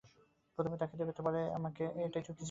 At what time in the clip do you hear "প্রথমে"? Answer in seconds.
0.57-0.77